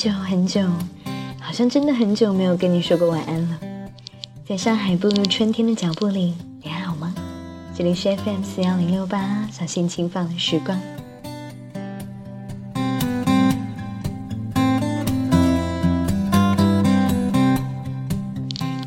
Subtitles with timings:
[0.00, 0.62] 很久很久，
[1.38, 3.58] 好像真的很久没有跟你说过晚安了。
[4.48, 7.14] 在上海步入春天的脚步里，你还好吗？
[7.76, 10.80] 这里是 FM 四幺零六八，小心轻放的时光。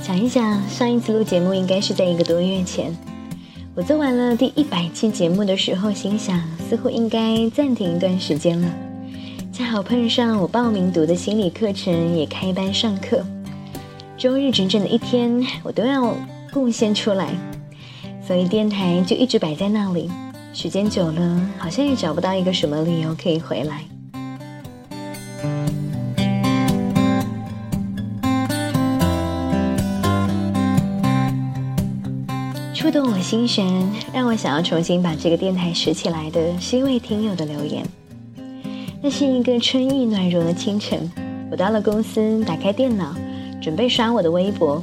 [0.02, 2.92] 想一想，上一次录节目应该是在一个多月前。
[3.76, 8.68] 我做完了第一百期节目的时候，心想似乎应该暂停一段时间了。
[9.54, 13.24] 恰好碰上我报名读的心理课程也开班上课，
[14.18, 16.18] 周日整整的一天我都要
[16.52, 17.36] 贡献出来，
[18.26, 20.10] 所以电台就一直摆在那里。
[20.56, 23.84] 时间久了，好像也找不到一个什么理由可以回来。
[32.74, 37.86] 触动我心弦，让我想要重新把这个电台拾起来的是一位听友的留言。
[39.06, 41.12] 那是一个春意暖融的清晨，
[41.52, 43.14] 我到了公司，打开电脑，
[43.62, 44.82] 准备刷我的微博。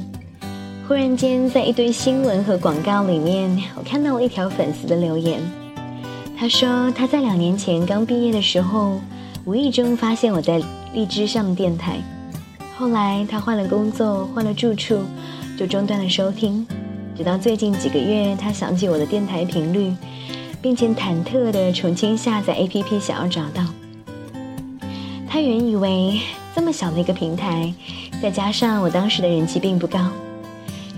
[0.87, 5.41] 忽然间，在一堆新闻和广告里面，我看到了一条粉丝的留言。
[6.37, 9.01] 他说他在两年前刚毕业的时候，
[9.43, 10.61] 无意中发现我在
[10.93, 11.97] 荔枝上的电台，
[12.77, 14.99] 后来他换了工作，换了住处，
[15.57, 16.63] 就中断了收听。
[17.17, 19.91] 直到最近几个月，他想起我的电台频率，
[20.61, 23.63] 并且忐忑地重新下载 APP，想要找到。
[25.31, 26.19] 他原以为
[26.53, 27.73] 这么小的一个平台，
[28.21, 29.97] 再加上我当时的人气并不高，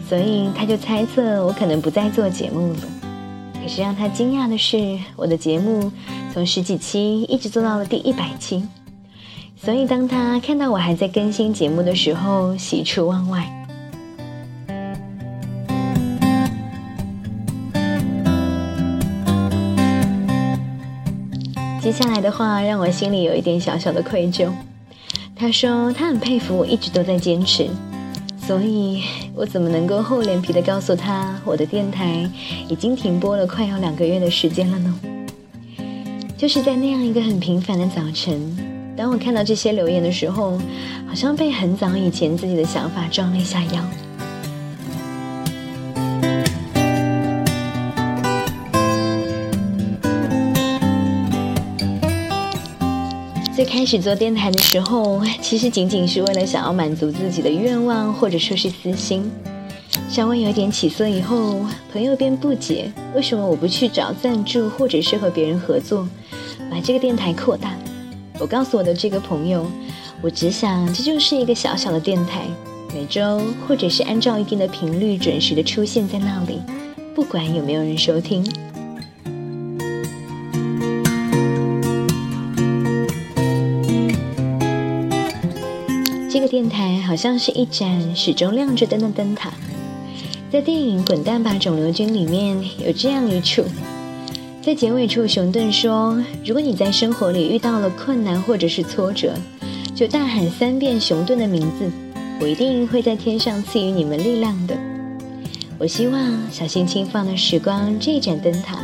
[0.10, 2.80] 所以他就猜测我可能不再做节目了。
[3.62, 5.92] 可是让他惊讶的是，我的节目
[6.34, 8.68] 从十几期一直做到了第一百期。
[9.56, 13.63] 所以当他看到我还在更新节目的时候，喜出望外。
[21.94, 24.50] 下来的话让我心里有一点小小的愧疚。
[25.36, 27.68] 他说他很佩服我一直都在坚持，
[28.48, 29.04] 所以
[29.36, 32.28] 我怎么能够厚脸皮的告诉他我的电台
[32.68, 35.00] 已经停播了快要两个月的时间了呢？
[36.36, 38.58] 就是在那样一个很平凡的早晨，
[38.98, 40.58] 当我看到这些留言的时候，
[41.08, 43.84] 好像被很早以前自己的想法撞了一下腰。
[53.64, 59.32] 最开始做电台的时候，其实仅仅是为了想要满足自己的愿望，或者说是私心。
[60.10, 66.06] 稍微有点起色以后，朋友便不解为什么我不去找赞助，或者是和别人合作，
[66.70, 67.74] 把这个电台扩大。
[68.38, 69.66] 我告诉我的这个朋友，
[70.22, 72.42] 我只想这就是一个小小的电台，
[72.94, 76.60] 每周或者是按照一定的频率准时的出现在那里，
[77.16, 78.46] 不管有没有人收听。
[86.48, 89.52] 电台好像是一盏始终亮着灯的灯塔，
[90.52, 93.64] 在电影《滚蛋吧，肿瘤君》里面有这样一处，
[94.62, 99.34] 在结尾处，熊顿说：“如果你在生活里遇到了困难或者是挫折，
[99.96, 101.90] 就大喊三遍熊顿的名字，
[102.42, 104.76] 我一定会在天上赐予你们力量的。”
[105.80, 106.20] 我希望
[106.52, 108.78] 小心轻放的时光这盏灯塔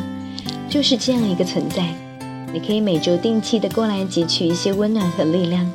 [0.68, 1.94] 就是这样一个存在，
[2.52, 5.69] 你可以每周定期的过来汲取一些温暖和力量。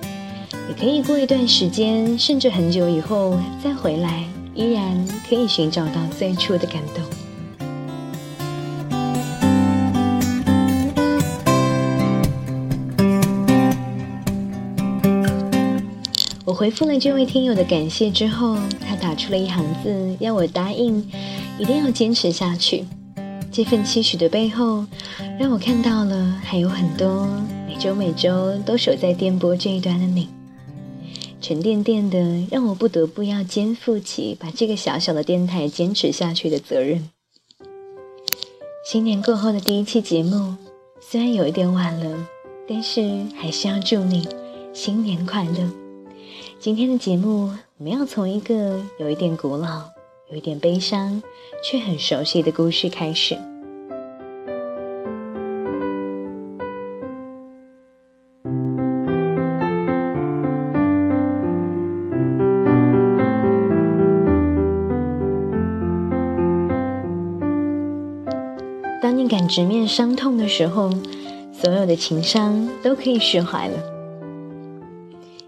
[0.68, 7.04] 也可以过一段时间，甚至很久以后再回来，依然可以寻找到最初的感动。
[16.46, 20.98] 我回复了这位听友的感谢之后，他打出了一行字，要我答应
[21.58, 22.84] 一定要坚持下去。
[23.50, 24.84] 这份期许的背后，
[25.38, 27.28] 让我看到了还有很多
[27.66, 30.28] 每周每周都守在电波这一端的你。
[31.44, 37.10] 沉甸甸的，让我不得不要肩负起把这个小小的电台坚持下去的责任。
[38.90, 40.54] 新年过后的第一期节目，
[41.02, 42.26] 虽然有一点晚了，
[42.66, 44.26] 但是还是要祝你
[44.72, 45.70] 新年快乐。
[46.58, 49.82] 今天的节目，我们要从一个有一点古老、
[50.30, 51.22] 有一点悲伤，
[51.62, 53.36] 却很熟悉的故事开始。
[69.54, 70.90] 直面伤痛的时候，
[71.52, 73.78] 所有的情伤都可以释怀了。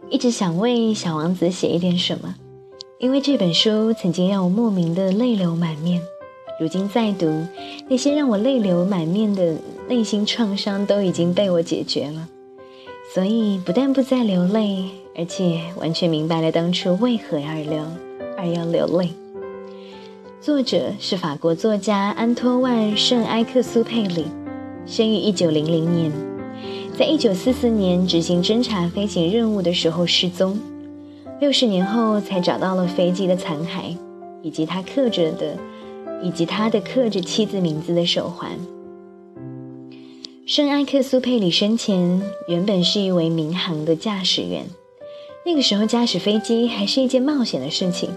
[0.08, 2.36] 一直想为小王子写一点什么，
[3.00, 6.00] 因为这本书曾经让我莫名的泪流满面。
[6.60, 7.48] 如今再读，
[7.88, 9.56] 那些让我泪流满面的
[9.88, 12.28] 内心创伤都已经被我解决了。
[13.12, 14.84] 所以不但不再流泪，
[15.16, 17.84] 而且完全明白了当初为何而流
[18.38, 19.10] 而要流泪。
[20.46, 24.26] 作者是法国作家安托万·圣埃克苏佩里，
[24.86, 26.12] 生于一九零零年，
[26.96, 30.56] 在一九四四年执行侦察飞行任务的时候失踪，
[31.40, 33.96] 六十年后才找到了飞机的残骸，
[34.40, 35.58] 以及他刻着的，
[36.22, 38.52] 以及他的刻着妻子名字的手环。
[40.46, 44.64] 圣埃克苏佩里生前原本是一位民航的驾驶员，
[45.44, 48.10] 那个时候驾驶飞机还是一件冒险的事情。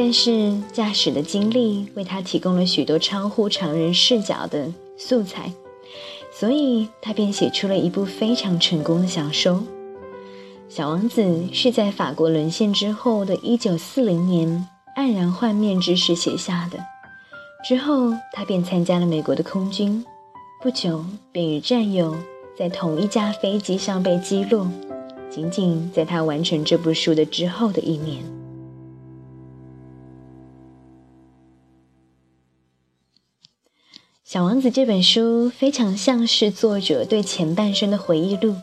[0.00, 5.52] 但是驾驶的经历为他提供了许多超乎常人视角的素材，
[6.32, 9.54] 所以他便写出了一部非常成功的小说
[10.68, 11.22] 《小王子》。
[11.52, 16.78] 是在法国沦陷之后的一九四零年黯然幻灭之时写下的。
[17.66, 20.04] 之后，他便参加了美国的空军，
[20.62, 22.14] 不久便与战友
[22.56, 24.70] 在同一架飞机上被击落。
[25.28, 28.22] 仅仅在他完成这部书的之后的一年。
[34.30, 38.54] 《小王子》这本书非常像是作者对前半生的回忆录，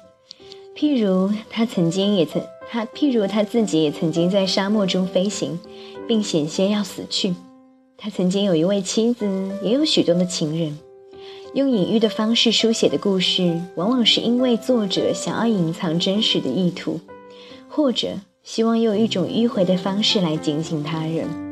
[0.75, 2.39] 譬如他曾经也曾
[2.69, 5.59] 他，譬如他自己也曾经在沙漠中飞行，
[6.07, 7.33] 并险些要死去。
[7.97, 9.27] 他曾经有一位妻子，
[9.63, 10.77] 也有许多的情人。
[11.55, 16.99] 用隐喻的方式书写的故事，往往是因为作者想要隐藏真实的意图，
[17.67, 18.09] 或者
[18.43, 21.44] 希望用一种迂回的方式来警醒他人。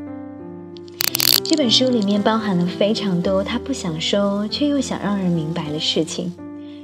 [1.46, 6.34] 这本书里面包含了非常多他不想说却又想让人明白的事情，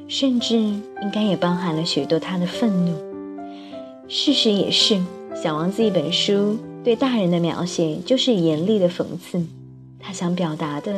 [0.09, 2.93] 甚至应该也包含了许多他的愤怒。
[4.09, 4.95] 事实也是，
[5.33, 9.41] 《小王子》一本书对大人的描写就是严厉的讽刺，
[9.97, 10.93] 他想表达的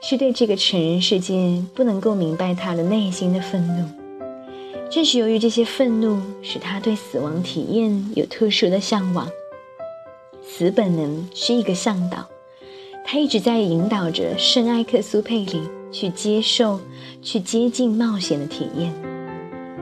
[0.00, 3.84] 是对这个成人世界不能够明白他的内心的愤怒。
[4.88, 9.28] 正是由于这些愤怒，使他对死亡体验有特殊的向往。
[10.46, 12.26] 死本能是一个向导。
[13.12, 15.60] 他一直在引导着圣埃克苏佩里
[15.90, 16.78] 去接受、
[17.20, 18.94] 去接近冒险的体验，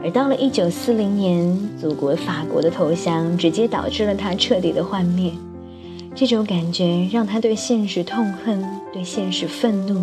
[0.03, 5.31] 而到了一九四零年，祖国法国的投降直接导致了他彻底的幻灭。
[6.15, 8.65] 这种感觉让他对现实痛恨、
[8.95, 10.03] 对现实愤怒，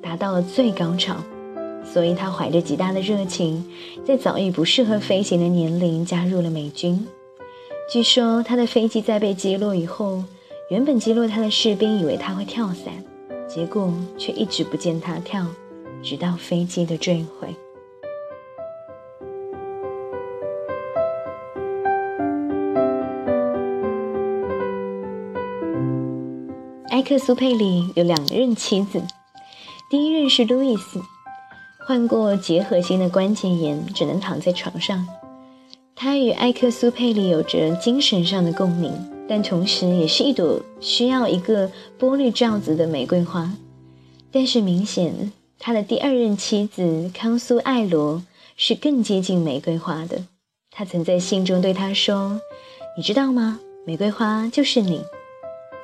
[0.00, 1.16] 达到了最高潮。
[1.84, 3.62] 所以他怀着极大的热情，
[4.06, 7.06] 在早已不适合飞行的年龄加入了美军。
[7.92, 10.24] 据说他的飞机在被击落以后。
[10.68, 12.92] 原本击落他的士兵以为他会跳伞，
[13.48, 15.46] 结果却一直不见他跳，
[16.02, 17.56] 直到飞机的坠毁。
[26.90, 29.02] 埃克苏佩里有两任妻子，
[29.90, 31.00] 第一任是路易斯，
[31.86, 35.08] 患过结核性的关节炎，只能躺在床上。
[35.96, 39.17] 他与埃克苏佩里有着精神上的共鸣。
[39.28, 41.68] 但同时，也是一朵需要一个
[42.00, 43.52] 玻璃罩子的玫瑰花。
[44.32, 48.22] 但是，明显他的第二任妻子康苏艾罗
[48.56, 50.24] 是更接近玫瑰花的。
[50.70, 52.40] 他曾在信中对他说
[52.96, 53.60] ：“你知道吗？
[53.84, 55.02] 玫瑰花就是你。”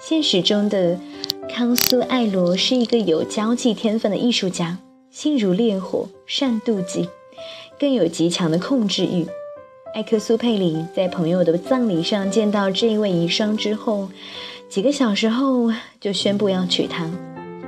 [0.00, 0.98] 现实中的
[1.48, 4.78] 康苏艾罗是一个有交际天分的艺术家，
[5.10, 7.08] 心如烈火，善妒忌，
[7.78, 9.26] 更有极强的控制欲。
[9.94, 14.08] 埃克苏佩里在朋友的葬礼上见到这一位遗孀之后，
[14.68, 15.70] 几个小时后
[16.00, 17.08] 就宣布要娶她。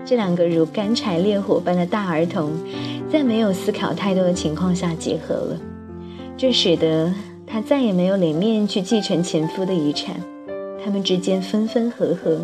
[0.04, 2.50] 这两个如干柴烈火般的大儿童，
[3.08, 5.60] 在没有思考太多的情况下结合了，
[6.36, 7.14] 这使得
[7.46, 10.20] 他再也没有脸面去继承前夫的遗产。
[10.84, 12.40] 他们之间分分合合，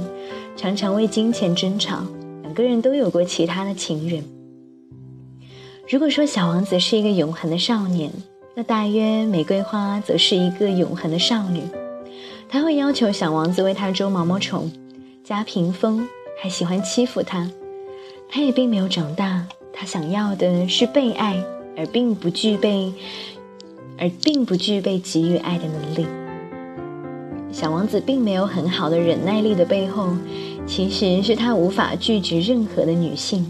[0.57, 2.05] 常常为金钱争吵。
[2.43, 4.23] 两个人都有过其他的情人。
[5.89, 8.13] 如果说小王子是一个永恒的少年，
[8.55, 11.63] 那大约玫瑰花则是一个永恒的少女，
[12.49, 14.71] 她会要求小王子为她捉毛毛虫、
[15.25, 16.07] 加屏风，
[16.43, 17.51] 还喜欢欺负他。
[18.29, 21.43] 他也并没有长大，他想要的是被爱，
[21.77, 22.93] 而并不具备，
[23.99, 26.07] 而并不具备给予爱的能力。
[27.53, 30.09] 小王子并没有很好的忍耐力的背后，
[30.67, 33.47] 其实是他无法拒绝任何的女性。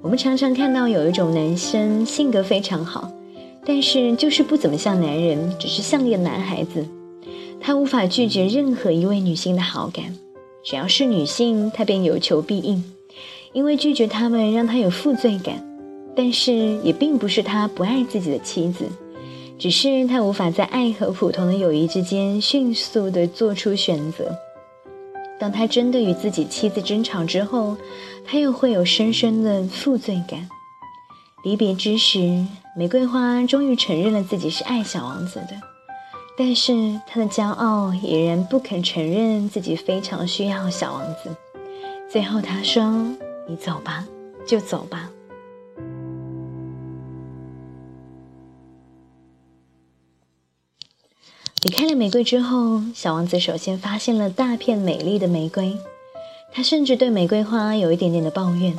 [0.00, 3.10] 我们常常看到有一种男生性格非常好。
[3.72, 6.84] 但是就是不怎么像男人，只是像一个男孩子。
[7.60, 10.12] 他无法拒绝任何一位女性的好感，
[10.64, 12.82] 只要是女性，他便有求必应。
[13.52, 15.64] 因为拒绝他们让他有负罪感，
[16.16, 18.86] 但是也并不是他不爱自己的妻子，
[19.56, 24.36] 只是他无法在爱和普通的友谊之间迅速地做出选择。
[25.38, 27.76] 当他真的与自己妻子争吵之后，
[28.26, 30.48] 他又会有深深的负罪感。
[31.44, 32.44] 离别之时。
[32.76, 35.60] 玫瑰花终于承认了自己是爱小王子的，
[36.38, 41.36] 但是他的骄傲依然不肯承认自己非常需要小王子。
[42.08, 42.82] 最后他说
[43.48, 44.06] ：“你走吧，
[44.46, 45.10] 就走吧。”
[51.62, 55.76] 离开了玫瑰之后，小王子首先发现了大片美丽的玫瑰，
[56.52, 58.74] 他甚至对玫瑰花有一点点的抱怨。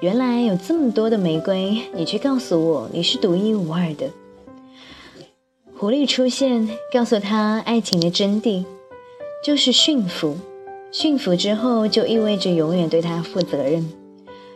[0.00, 4.10] 原来有这么多的玫瑰，你却告诉我你是独一无二的。
[5.76, 8.64] 狐狸出现，告诉他爱情的真谛
[9.42, 10.36] 就是驯服，
[10.92, 13.88] 驯服之后就意味着永远对他负责任。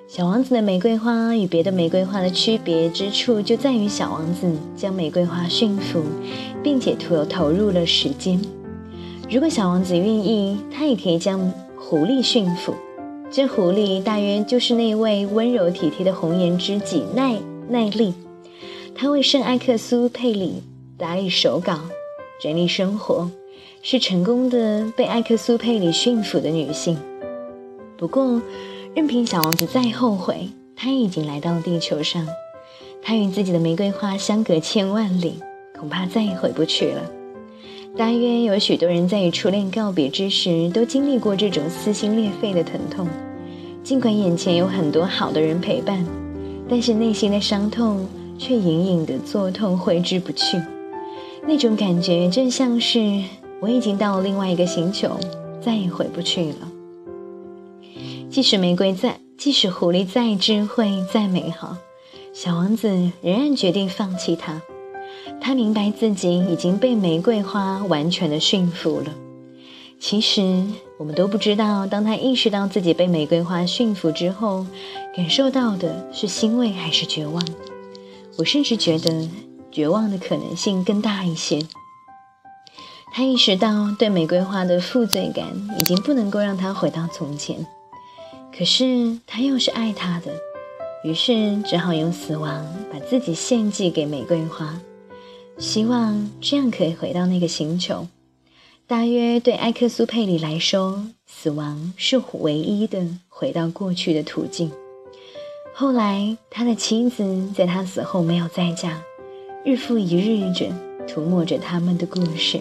[0.07, 6.02] 小王子的玫瑰花与别的玫瑰花的区别之处就在于小王子将玫瑰花驯服，
[6.62, 8.40] 并且投投入了时间。
[9.30, 12.75] 如果小王子愿意，他也可以将狐狸驯服。
[13.30, 18.14] 这狐狸大约就是那位温柔体贴的红颜知己奈奈利，
[18.94, 20.62] 她为圣埃克苏佩里
[20.97, 21.78] 打理手稿、
[22.40, 23.30] 整理生活，
[23.82, 26.99] 是成功的被埃克苏佩里驯服的女性。
[27.99, 28.40] 不过，
[28.94, 32.26] 任凭小王子再后悔，他已经来到了地球上，
[33.02, 35.35] 他与自己的玫瑰花相隔千万里，
[35.78, 37.02] 恐怕再也回不去了。
[37.97, 43.09] 大约有许多人在与初恋告别之时，都经历过这种撕心裂肺的疼痛。
[43.83, 46.07] 尽管眼前有很多好的人陪伴，
[46.68, 48.07] 但是内心的伤痛
[48.38, 50.61] 却隐隐的作痛挥之不去。
[51.47, 53.23] 那种感觉，正像是
[53.61, 55.18] 我已经到了另外一个星球，
[55.61, 56.71] 再也回不去了。
[58.30, 61.76] 即使玫瑰再，即使狐狸再智慧、再美好，
[62.33, 62.88] 小王子
[63.23, 64.62] 仍然决定放弃它。
[65.40, 69.14] 他明白自己已经被玫瑰花完全的驯服了。
[70.00, 70.64] 其实
[70.99, 74.66] 我们都不知道，当他意识到自己被玫瑰花驯服之后，
[75.16, 77.42] 感受到的是欣慰还是绝望。
[78.37, 79.28] 我甚至觉得
[79.73, 81.61] 绝望的可能性更大一些。
[83.12, 85.47] 他意识到对玫瑰花的负罪感
[85.80, 87.66] 已经不能够让他回到从前，
[88.57, 90.30] 可是他又是爱她的，
[91.02, 94.78] 于是只好用死亡把自己献祭给玫瑰花。
[95.58, 98.06] 希望这样可以回到那个星球。
[98.86, 104.70] 大约对埃克苏佩里来说，死亡是唯一的回到过去的途径。
[105.74, 109.02] 后来，他的妻子在他死后没有再嫁，
[109.64, 110.72] 日复一日着
[111.06, 112.60] 涂抹着他们的故事。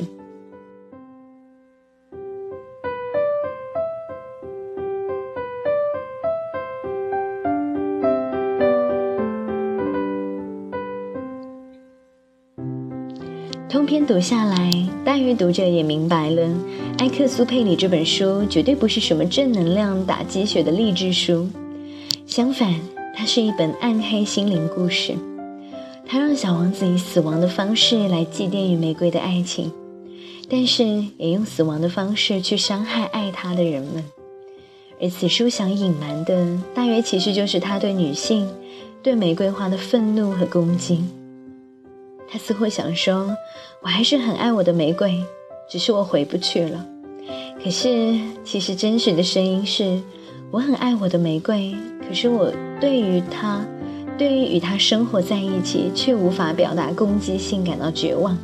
[13.69, 14.71] 通篇读下来，
[15.03, 16.41] 大约读者也明白了，
[16.99, 21.49] 《埃克苏佩里》这本书绝对不是什么正能量打鸡血的励志书，
[22.25, 22.73] 相反，
[23.13, 25.13] 它是一本暗黑心灵故事。
[26.05, 29.69] 它让小王子以死亡的方式来祭奠与玫瑰的爱情，
[30.47, 30.85] 但是
[31.17, 34.01] 也用死亡的方式去伤害爱他的人们。
[35.01, 38.47] 而此书想隐瞒的，大约其实就是他对女性、
[39.03, 41.03] 对玫瑰花的愤怒和攻击。
[42.29, 43.35] 他似乎想说
[43.81, 45.23] ：“我还是很爱我的玫瑰，
[45.69, 46.85] 只是我回不去了。”
[47.63, 49.99] 可是，其实真实的声音是
[50.51, 51.75] ：“我很爱我的玫瑰，
[52.07, 53.65] 可是我对于他，
[54.17, 58.37] 对于与他生活在一起却无法表达攻击性感到绝望，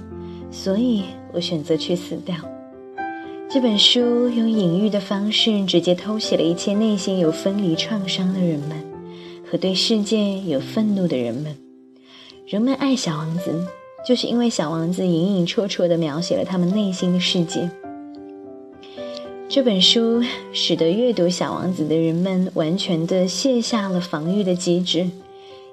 [0.50, 2.36] 所以我选择去死掉。”
[3.50, 8.84] 这本书用隐喻的方式，直接偷写了一切内心有分离创伤的人们
[9.50, 11.56] 和对世界有愤怒的人们。
[12.53, 13.65] 人们爱小王子，
[14.07, 17.67] 就是因为小王子隐隐绰绰地描写了他们内心的世界。
[19.50, 25.10] 这本书使得阅读小王子的人们完全地卸下了防御的机制，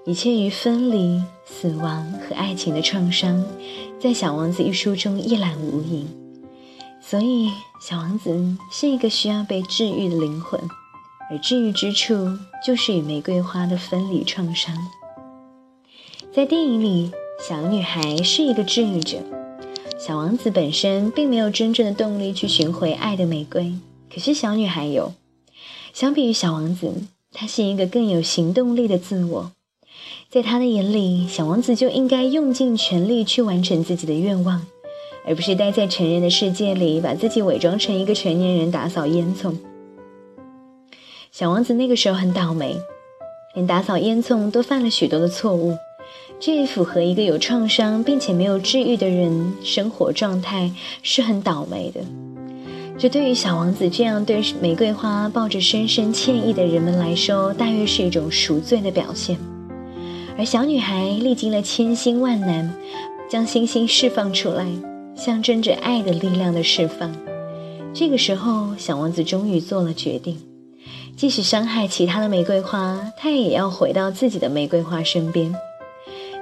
[0.07, 3.45] 一切与分离、死亡和爱情的创伤，
[4.01, 6.07] 在小王子一书中一览无遗。
[7.03, 10.59] 所以，小王子是一个需要被治愈的灵魂，
[11.31, 12.15] 而治愈之处
[12.65, 14.75] 就是与玫瑰花的分离创伤。
[16.33, 17.11] 在电影里，
[17.41, 19.19] 小女孩是一个治愈者，
[19.99, 23.75] 小王子本身并没有真正的动力去寻回爱的玫瑰，
[24.15, 25.13] 可是小女孩有。
[25.93, 26.95] 相比于小王子，
[27.33, 29.51] 她是一个更有行动力的自我。
[30.29, 34.65] 在她的眼里，小王子就应该用尽全力去完成自己的愿望，
[35.27, 39.57] 而不是待在成人的世界里，把自己伪装成一个成年人打扫烟囱。
[41.33, 42.77] 小王子那个时候很倒霉，
[43.57, 45.77] 连打扫烟囱都犯了许多的错误。
[46.41, 52.01] 这也符合一个有创伤并且没有治愈的人生活状态是很倒霉的。
[52.99, 59.37] 这对于小王子这样对玫瑰花抱着深深歉意的人们来说，大约是一种赎罪的表现。
[60.39, 62.75] 而小女孩历经了千辛万难，
[63.29, 64.67] 将星星释放出来，
[65.15, 67.15] 象征着爱的力量的释放。
[67.93, 70.39] 这个时候，小王子终于做了决定，
[71.17, 75.55] 即使伤害其他的玫瑰花，他也要回到自己的玫瑰花身边。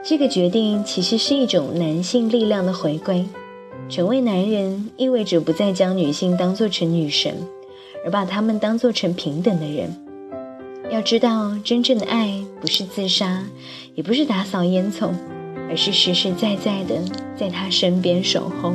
[0.09, 3.27] 这个决定其实是一种男性力量的回归。
[3.91, 7.35] 成为男人意味着不再将女性当作成女神，
[8.03, 9.95] 而把她们当作成平等的人。
[10.91, 13.45] 要知道，真正的爱不是自杀，
[13.95, 15.11] 也不是打扫烟囱，
[15.69, 17.03] 而是实实在在的
[17.37, 18.73] 在他身边守候。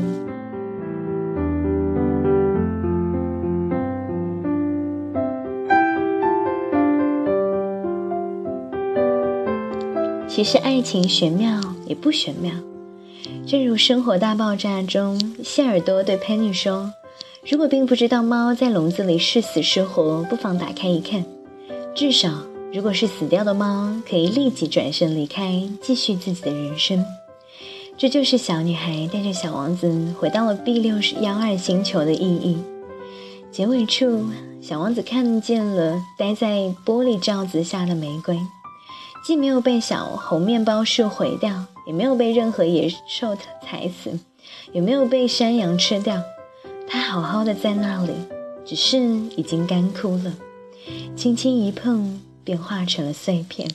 [10.43, 12.51] 其实，爱情玄妙也不玄妙。
[13.47, 16.91] 正如《生活大爆炸》中，谢耳朵对佩妮说
[17.49, 21.23] ：“如果并不知道猫在笼子里是死是活，不妨打开一看。
[21.95, 22.29] 至少，
[22.73, 27.01] 如果是死掉的猫，可以立即转身离开，继续自己的人生。”
[27.97, 32.57] 这就是小女孩带着小王子回到了 B 六幺二星球的意义。
[33.49, 34.25] 结尾处，
[34.61, 38.37] 小王子看见了待在玻璃罩子下的玫瑰，
[39.23, 41.65] 既没有被小红面包树毁掉。
[41.85, 44.17] 也没有被任何野兽踩死，
[44.71, 46.23] 也没有被山羊吃掉，
[46.87, 48.13] 它好好的在那里，
[48.63, 48.99] 只是
[49.35, 50.33] 已经干枯了，
[51.17, 53.69] 轻轻一碰便化成了碎片。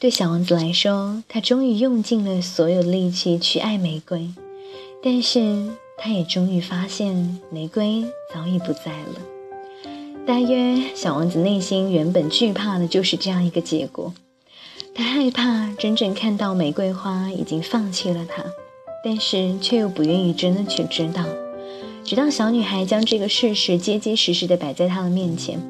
[0.00, 4.30] 对小王子来说，他终于用尽了所有力气去爱玫瑰，
[5.02, 5.66] 但是
[5.98, 9.35] 他也终于发现玫瑰早已不在了。
[10.26, 14.12] 大约小王子内心原本惧怕的就是这样一个结果。
[14.92, 18.42] 他害怕真正看到玫瑰花已经放弃了他，
[19.04, 21.22] 但是却又不愿意真的去知道。
[22.02, 25.60] 直到小女孩将这个事实结结实实的摆在他的面前，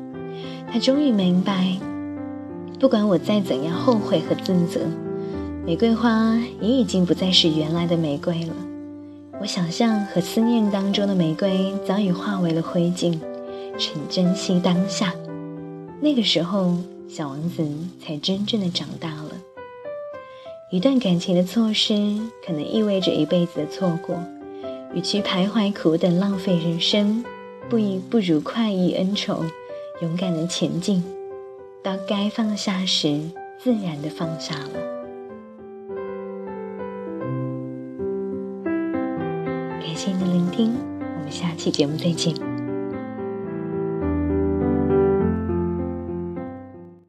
[0.73, 1.77] 他终于明白，
[2.81, 4.81] 不管我再怎样后悔和自责，
[5.67, 8.55] 玫瑰花也已经不再是原来的玫瑰了。
[9.39, 13.19] 我想象和思念当中的玫瑰早已化为了灰烬，
[13.79, 15.15] 请珍惜当下。
[16.01, 16.77] 那个时候。
[17.09, 17.65] 小王子
[18.05, 19.31] 才真正的长大了。
[20.73, 21.95] 一段感情的错失，
[22.45, 24.19] 可能意味着一辈子的错过。
[24.93, 27.25] 与其徘徊苦等浪费人生，
[27.71, 29.45] 不以不如快意恩仇，
[30.03, 31.03] 勇敢的前进。
[31.81, 33.21] 到该放下时，
[33.63, 34.71] 自然的放下了。
[39.81, 42.56] 感谢你的聆听，我们下期节目再见。